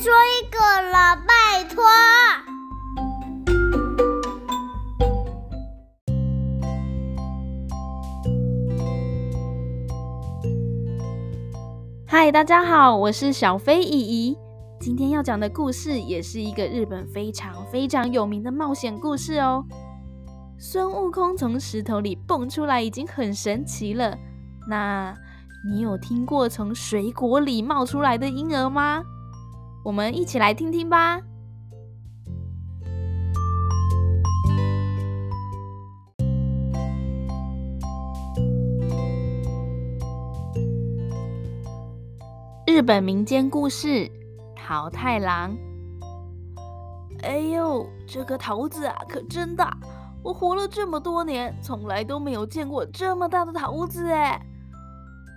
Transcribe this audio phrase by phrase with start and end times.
[0.00, 0.58] 说一个
[0.90, 1.84] 了，拜托。
[12.06, 14.38] 嗨，大家好，我是小飞姨姨。
[14.80, 19.62] 今天要讲的故事也是一个日本非常非常有名的冒险故事哦。
[20.58, 24.16] 孙悟空从石头里蹦出来已经很神奇了，
[24.66, 25.14] 那
[25.70, 29.02] 你有听过从水果里冒出来的婴儿吗？
[29.82, 31.20] 我们一起来听听吧。
[42.66, 43.88] 日本民间故事
[44.54, 45.56] 《桃太郎》。
[47.22, 49.76] 哎呦，这个桃子啊，可真大！
[50.22, 54.40] 我活了这么多年，从来都没有见过这么大的桃子哎！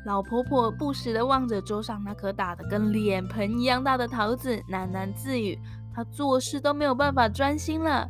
[0.06, 5.58] 老婆婆不时地望着桌上那颗大的跟脸盆一样大的桃子，喃喃自语
[5.96, 8.06] ：“她做事都没有办法专心了。”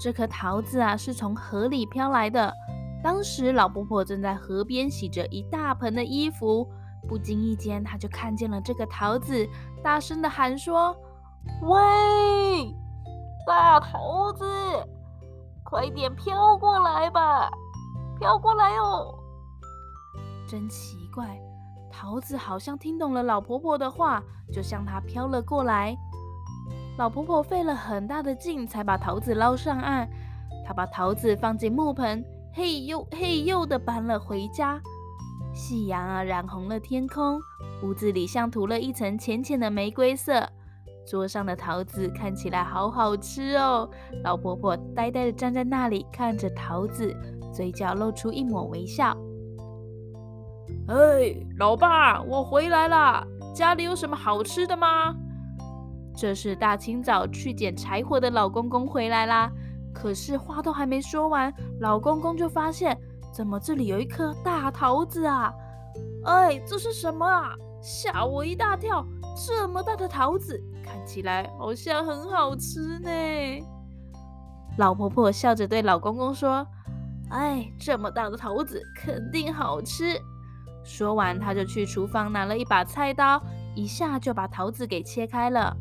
[0.00, 2.52] 这颗桃子啊，是从河里飘来的。
[3.02, 6.66] 当时老婆婆正在河边洗着一大盆的衣服，
[7.08, 9.46] 不经意间，她就看见了这个桃子，
[9.82, 10.96] 大声地喊说
[11.62, 12.74] ：“喂，
[13.46, 14.44] 大桃子！”
[15.64, 17.50] 快点飘过来吧，
[18.18, 19.12] 飘过来哦！
[20.46, 21.40] 真奇怪，
[21.90, 24.20] 桃子好像听懂了老婆婆的话，
[24.52, 25.96] 就向她飘了过来。
[26.98, 30.08] 老婆婆费了很大的劲才把桃子捞上岸。
[30.66, 34.80] 她把桃子放进木盆，嘿呦嘿呦的搬了回家。
[35.52, 37.38] 夕阳啊，染红了天空，
[37.84, 40.48] 屋子里像涂了一层浅浅的玫瑰色。
[41.06, 43.88] 桌上的桃子看起来好好吃哦，
[44.24, 47.14] 老婆婆呆呆的站在那里看着桃子，
[47.52, 49.16] 嘴角露出一抹微笑。
[50.88, 55.14] 哎，老爸，我回来了，家里有什么好吃的吗？
[56.16, 59.50] 这是大清早去捡柴火的老公公回来啦。
[59.92, 62.96] 可是话都还没说完，老公公就发现，
[63.32, 65.52] 怎么这里有一颗大桃子啊？
[66.24, 67.54] 哎，这是什么啊？
[67.80, 69.06] 吓我一大跳！
[69.36, 73.10] 这么大的桃子，看起来好像很好吃呢。
[74.78, 76.66] 老婆婆笑着对老公公说
[77.30, 80.18] ：“哎，这么大的桃子肯定好吃。”
[80.84, 83.42] 说完，他就去厨房拿了一把菜刀，
[83.74, 85.76] 一下就把桃子给切开了。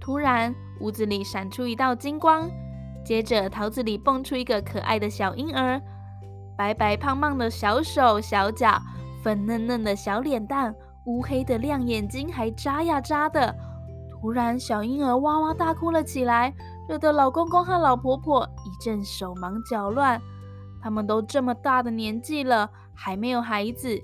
[0.00, 2.50] 突然，屋子里闪出一道金光，
[3.04, 5.80] 接着桃子里蹦出一个可爱的小婴儿，
[6.58, 8.80] 白白胖胖的小手小脚，
[9.22, 10.74] 粉嫩嫩的小脸蛋。
[11.06, 13.54] 乌黑的亮眼睛还眨呀眨的，
[14.10, 16.52] 突然小婴儿哇哇大哭了起来，
[16.88, 20.20] 惹得老公公和老婆婆一阵手忙脚乱。
[20.82, 22.70] 他们都这么大的年纪了，
[23.02, 23.98] 还没有孩子，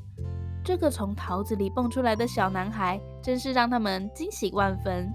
[0.64, 5.12] 这个从桃子里蹦出来的小男孩，真是让他们惊喜万分。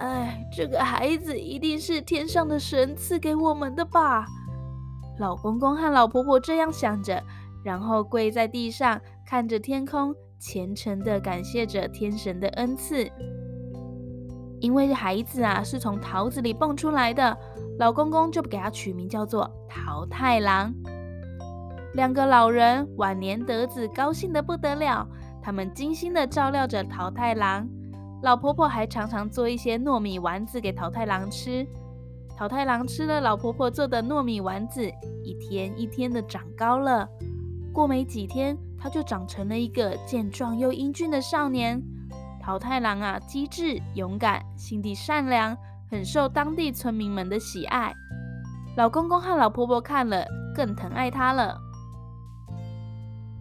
[0.00, 4.26] 哎，这个孩子一定是天上的神赐给我们的吧？
[5.20, 7.22] 老公公和老婆婆这样想着，
[7.64, 10.12] 然后跪在地上，看着天空。
[10.40, 13.10] 虔诚地感谢着天神的恩赐，
[14.60, 17.34] 因为孩子啊是从桃子里蹦出来的，
[17.78, 20.74] 老公公就给他取名叫做桃太郎。
[21.94, 25.06] 两个老人晚年得子，高兴得不得了，
[25.40, 27.68] 他们精心地照料着桃太郎。
[28.22, 31.66] 老婆婆还常常做一些糯米丸子给桃太郎吃。
[32.36, 34.82] 桃太郎吃了老婆婆做的糯米丸子，
[35.22, 37.08] 一天一天的长高了。
[37.72, 41.80] 过没几天，他就长成了一个健壮又英俊的少年。
[42.42, 45.56] 桃太郎啊，机智勇敢，心地善良，
[45.88, 47.94] 很受当地村民们的喜爱。
[48.76, 50.24] 老公公和老婆婆看了
[50.56, 51.56] 更疼爱他了。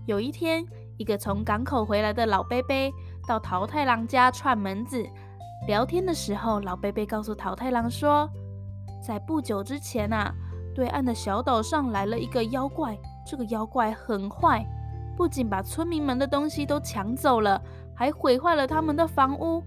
[0.05, 0.65] 有一天，
[0.97, 2.75] 一个从港口回来的老伯伯
[3.25, 5.01] 到桃太郎家串门子。
[5.65, 8.29] 聊天的时候，老伯伯告诉桃太郎说，
[9.01, 10.33] 在不久之前啊，
[10.75, 12.97] 对岸的小岛上来了一个妖怪。
[13.25, 14.65] 这个妖怪很坏，
[15.15, 17.61] 不仅把村民们的东西都抢走了，
[17.95, 19.63] 还毁坏了他们的房屋。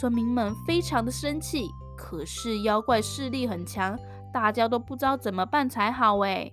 [0.00, 3.98] 村民们非常的生气，可是妖怪势力很强，
[4.32, 6.18] 大家都不知道怎么办才好。
[6.20, 6.50] 哎，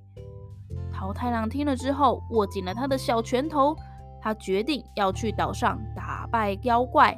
[1.02, 3.76] 桃太郎听了之后，握紧了他的小拳头，
[4.22, 7.18] 他决定要去岛上打败妖怪。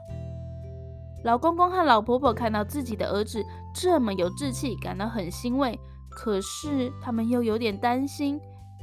[1.25, 3.44] 老公公和老婆婆看到自己的儿子
[3.75, 5.77] 这么有志气，感到很欣慰，
[6.09, 8.39] 可是他们又有点担心。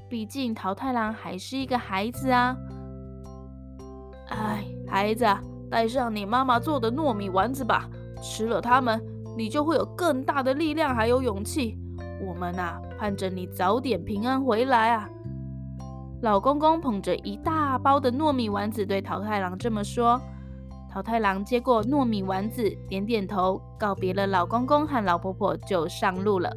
[0.06, 2.54] 毕竟桃太郎还是一个孩子啊！
[4.28, 5.24] 哎，孩子，
[5.70, 7.88] 带上你妈妈做的糯米丸子吧，
[8.22, 9.02] 吃了它们，
[9.34, 11.78] 你就会有更大的力量还有勇气。
[12.20, 15.08] 我们呐，盼着你早点平安回来啊！
[16.20, 20.20] 老公公捧着一大包的糯米丸子，对桃太郎这么说。
[20.92, 26.54] 桃太郎接过糯米丸子，点点头，告别了老公公和老婆婆，就上路了。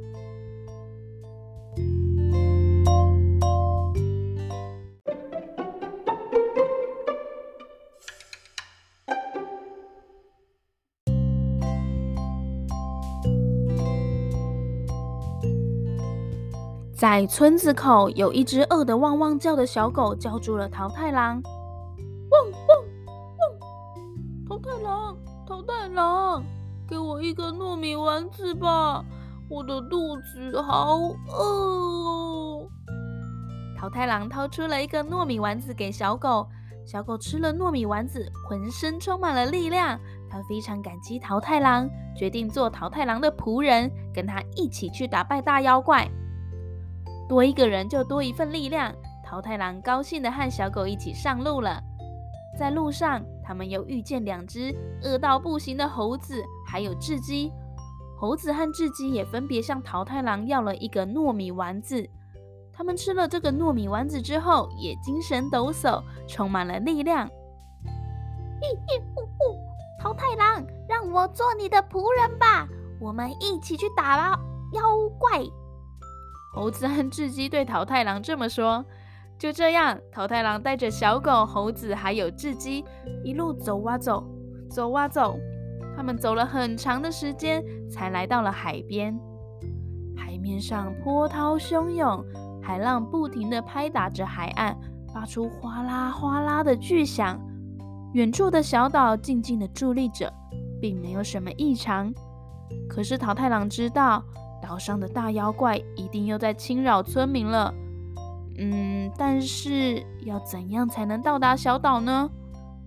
[17.03, 21.43] 在村子口，有一只饿得汪汪叫的小狗，叫住了桃太郎。
[22.31, 22.77] 汪汪
[23.35, 24.47] 汪！
[24.47, 26.41] 桃太郎，桃太郎，
[26.87, 29.03] 给我一个糯米丸子吧，
[29.49, 32.67] 我的肚子好饿哦。
[33.77, 36.47] 桃太郎掏出了一个糯米丸子给小狗，
[36.85, 39.99] 小狗吃了糯米丸子，浑身充满了力量。
[40.29, 41.85] 它非常感激桃太郎，
[42.15, 46.09] 决定做桃太郎的仆人，跟他一起去打败大妖怪。
[47.27, 48.93] 多一个人就多一份力量。
[49.23, 51.81] 桃太郎高兴地和小狗一起上路了。
[52.57, 57.51] 在路上，他们又遇见两只饿到不行的猴子，还有雉鸡。
[58.19, 62.07] 猴子和雉鸡也分别向桃太郎要了一个糯米丸子。
[62.71, 67.27] 他们吃了这个糯米丸子之后，也精神抖擞，充满了力量。
[68.61, 69.59] 嘿嘿呼呼，
[69.99, 72.67] 桃太郎，让我做你的仆人吧，
[72.99, 74.39] 我们一起去打捞
[74.73, 75.43] 妖怪。
[76.53, 78.85] 猴子和雉鸡对桃太郎这么说。
[79.39, 82.85] 就这样，桃太郎带着小狗、猴子还有雉鸡，
[83.23, 84.23] 一路走啊走，
[84.69, 85.35] 走啊走。
[85.97, 89.19] 他们走了很长的时间，才来到了海边。
[90.15, 92.23] 海面上波涛汹涌，
[92.61, 94.77] 海浪不停地拍打着海岸，
[95.11, 97.41] 发出哗啦哗啦的巨响。
[98.13, 100.31] 远处的小岛静静地伫立着，
[100.79, 102.13] 并没有什么异常。
[102.87, 104.23] 可是桃太郎知道。
[104.63, 107.73] 岛上的大妖怪一定又在侵扰村民了。
[108.57, 112.29] 嗯，但是要怎样才能到达小岛呢？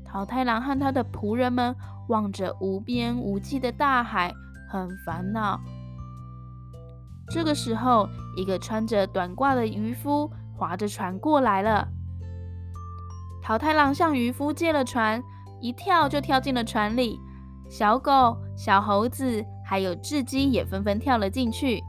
[0.03, 1.77] 桃太郎和他的仆人们
[2.09, 4.33] 望着无边无际的大海，
[4.71, 5.61] 很烦恼。
[7.29, 11.87] 这个时候，一个穿着短褂的渔夫划着船过来了。
[13.43, 15.23] 桃太郎向渔夫借了船，
[15.61, 17.21] 一跳就跳进了船里。
[17.69, 19.45] 小狗、小猴子。
[19.69, 21.83] 还有雉鸡也纷纷跳了进去。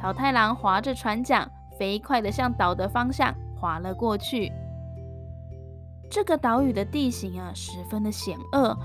[0.00, 4.50] 桃太郎划着船桨，飞快地向岛的方向划了过去。
[6.10, 8.76] 这个岛屿的地形啊，十分的险恶。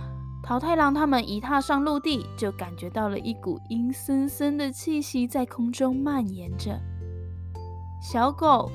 [0.44, 6.80] 桃太郎他们一踏上陆地，就感觉到了一股阴森森的气息在空中蔓延着。
[8.02, 8.72] 小狗、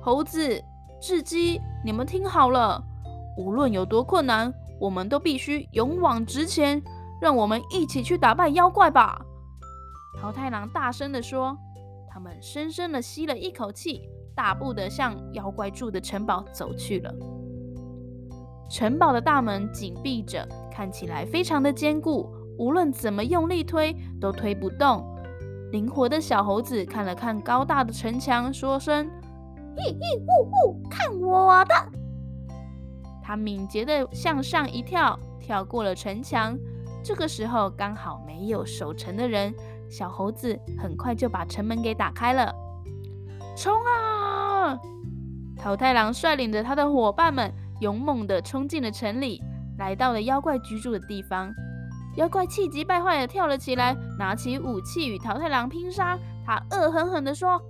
[0.00, 0.62] 猴子、
[1.02, 2.82] 雉鸡，你们听好了，
[3.36, 6.82] 无论有多困难，我们都必须勇往直前。
[7.20, 9.20] 让我们一起去打败妖怪吧！
[10.20, 11.56] 桃太郎大声地说。
[12.08, 17.14] 他们深深地吸了一口气，大步地向妖怪住的城堡走去了。
[18.70, 22.26] 城堡的大门紧闭着，看起来非常的坚固，
[22.58, 25.04] 无论怎么用力推都推不动。
[25.72, 29.06] 灵活的小猴子看了看高大的城墙，说声
[29.76, 31.74] ：“嘿嘿呜呜，看我的！”
[33.22, 36.58] 他敏捷地向上一跳，跳过了城墙。
[37.06, 39.54] 这个时候刚好没有守城的人，
[39.88, 42.52] 小猴子很快就把城门给打开了。
[43.56, 44.76] 冲啊！
[45.56, 49.40] 桃太郎率领着他的伙伴们勇猛地冲进了城里，
[49.78, 51.54] 来到了妖怪居住的地方。
[52.16, 56.18] 妖怪气急败坏地跳了起来，拿起武器与桃太郎拼杀。
[56.44, 57.62] 他恶狠狠地说：“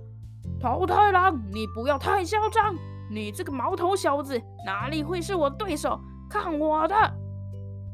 [0.59, 2.73] 桃太郎，你不要太嚣张！
[3.11, 5.99] 你这个毛头小子，哪里会是我对手？
[6.27, 6.95] 看我的！”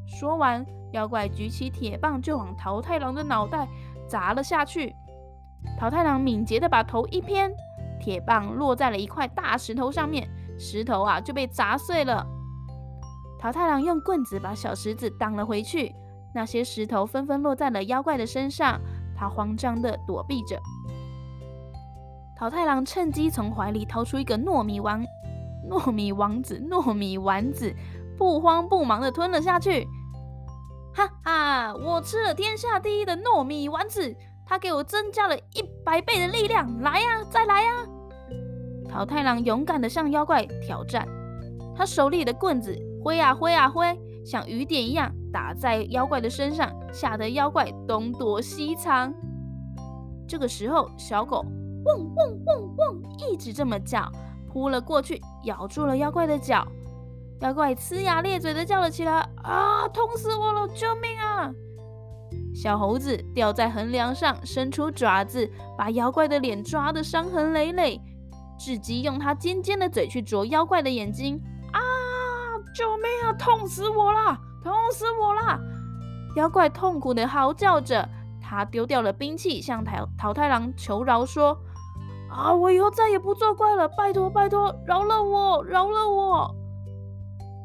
[0.08, 0.66] 说完。
[0.94, 3.68] 妖怪举起铁棒就往桃太郎的脑袋
[4.08, 4.96] 砸了下去。
[5.78, 7.52] 桃太郎敏捷地把头一偏，
[8.00, 12.26] 铁棒落在了一块大石头上面，石头啊就被砸碎了。
[13.40, 15.94] 桃太郎用棍子把小石子挡了回去，
[16.34, 18.80] 那些石头纷纷落在了妖怪的身上，
[19.16, 20.60] 他慌张地躲避着。
[22.38, 25.04] 桃太郎趁机从怀里掏出一个糯米丸，
[25.70, 27.74] 糯米王子，糯米丸子，
[28.18, 29.88] 不慌不忙地吞了下去。
[30.96, 31.74] 哈哈！
[31.76, 36.82] 我吃了天下第一的糯米丸子，它给我增加了一百倍的力量。
[36.82, 37.72] 来呀，再来呀！
[38.88, 41.08] 桃太郎勇敢地向妖怪挑战，
[41.76, 49.12] 他手里的棍子挥啊挥啊挥，像雨点一样打在妖怪的身上，吓得妖怪东躲西藏。
[50.28, 51.44] 这个时候，小狗
[51.86, 54.08] 汪汪汪汪一直这么叫，
[54.48, 56.68] 扑了过去，咬住了妖怪的脚。
[57.44, 60.66] 妖怪呲牙咧嘴的叫了起来：“啊，痛死我了！
[60.70, 61.52] 救命啊！”
[62.56, 68.02] 小猴子吊在横梁上，伸出爪子，把妖怪的脸抓得伤痕累累。
[68.58, 71.38] 智鸡用它尖尖的嘴去啄妖怪的眼睛
[71.74, 71.80] ：“啊，
[72.74, 73.34] 救命啊！
[73.34, 74.40] 痛死我了！
[74.64, 75.60] 痛死我啦！
[76.38, 78.08] 妖怪痛苦的嚎叫着，
[78.42, 81.58] 他丢掉了兵器，向桃桃太郎求饶说
[82.32, 86.56] ：“啊，我以后再也不作怪了，拜托拜托，饶了我，饶了我！”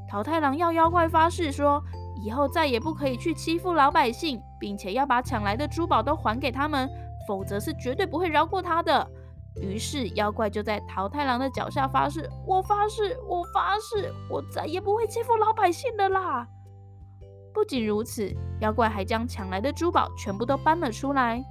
[0.09, 1.83] 桃太郎要妖怪发誓说，
[2.25, 6.89] 以后再也不可以去欺负老百姓，并且要把抢来的珠宝都还给他们，
[7.27, 9.07] 否则是绝对不会饶过他的。
[9.61, 16.47] 于是妖怪就在桃太郎的脚下发誓：“我发誓，我发誓，我再也不会欺负老百姓的啦！”
[17.53, 21.43] 不仅如此，妖怪还将抢来的珠宝全部都搬了出来。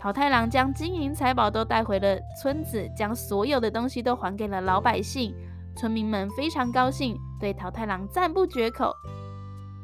[0.00, 5.32] 桃太郎将金银财宝都带回了村子，将所有的东西都还给了老百姓。
[5.76, 8.94] 村民们非常高兴，对桃太郎赞不绝口。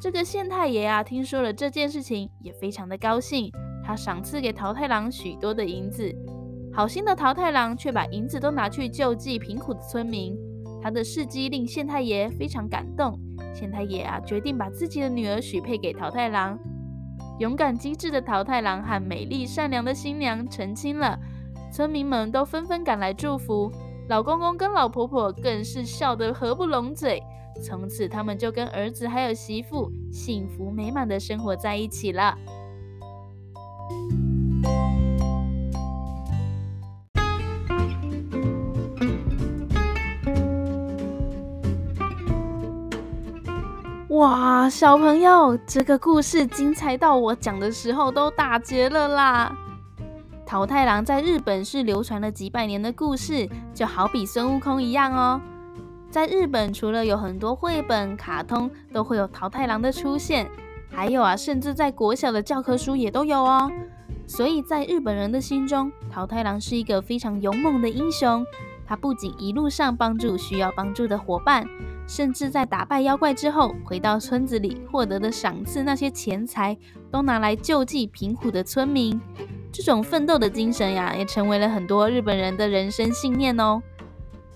[0.00, 3.50] 这个县太爷啊，听说了这件事情，也非常的高兴，
[3.85, 6.15] 他赏赐给桃太郎许多的银子。
[6.73, 10.38] 好心的桃太郎却把银子都拿去救济贫苦的村民，
[10.81, 13.19] 他的事迹令县太爷非常感动。
[13.53, 16.57] 县太爷啊，决定把自己的女儿许配给桃太郎。
[17.41, 21.19] 勇敢机智的桃太郎和美丽善良的新娘成亲了，
[21.73, 23.73] 村民们都纷纷赶来祝福。
[24.09, 27.21] 老公公跟老婆婆更是笑得合不拢嘴。
[27.61, 32.37] 从此，他们就跟儿子还有媳妇幸福美满的生活在一起了。
[44.11, 49.57] 哇，小朋友，这个故事精彩到我讲的时候都打结了啦！
[50.45, 55.41] 桃太郎在日本是流传了几百年的故事，就好比孙悟空一样哦。
[56.11, 60.50] 在日本，除了有很多绘本、卡通都会有桃太郎的出现，
[60.91, 63.71] 还有啊，甚至在国小的教科书也都有哦。
[64.27, 68.45] 所以在日本人的心中，桃太郎是一个非常勇猛的英雄。
[68.87, 71.67] 他不仅一路上帮助需要帮助的伙伴。
[72.07, 76.75] 甚至在打败妖怪之后，回到村子里获得的赏赐，那些钱财
[77.11, 79.21] 都拿来救济贫苦的村民。
[79.71, 83.83] 这种奋斗的精神呀，也成为了很多日本人的人生信念哦。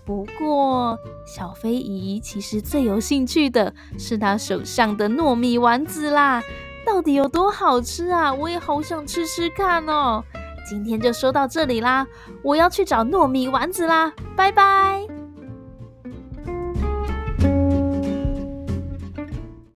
[0.04, 6.42] 不过，小飞姨其实最有兴趣的是她手上的糯米丸子啦，
[6.84, 8.32] 到底有多好吃啊？
[8.34, 10.24] 我也好想吃吃看哦。
[10.68, 12.06] 今天就说到这里啦，
[12.42, 15.11] 我要去找糯米丸子啦，拜拜。